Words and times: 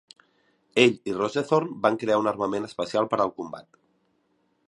Ell 0.83 0.95
i 1.11 1.13
Rosethorn 1.17 1.75
van 1.83 1.99
crear 2.03 2.17
un 2.23 2.31
armament 2.33 2.67
especial 2.71 3.09
per 3.13 3.19
al 3.27 3.35
combat. 3.41 3.79